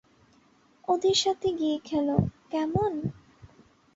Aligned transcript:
ওদের 0.87 1.15
সাথে 1.15 1.47
গিয়ে 1.53 1.77
খেলো, 1.79 2.17
কেমন? 2.51 2.91